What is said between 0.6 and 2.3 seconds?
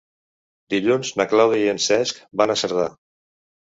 Dilluns na Clàudia i en Cesc